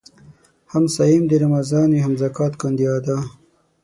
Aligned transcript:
هم 0.71 0.83
صايم 0.95 1.23
د 1.27 1.31
رمضان 1.43 1.87
وي 1.91 2.01
هم 2.05 2.13
زکات 2.23 2.53
کاندي 2.61 2.85
ادا 2.95 3.17